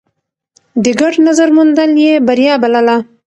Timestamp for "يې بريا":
2.03-2.53